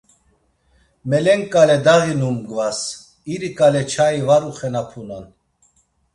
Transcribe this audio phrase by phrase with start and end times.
[1.09, 2.79] Melenǩale daği numgvas,
[3.33, 5.25] iriǩale çayi var uxenapunan.